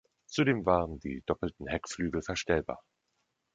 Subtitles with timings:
[0.25, 2.81] Zudem waren die doppelten Heckflügel verstellbar.